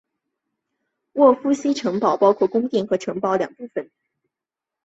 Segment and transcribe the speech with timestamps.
[1.13, 3.91] 沃夫西城堡包括宫殿和城堡两部分建筑。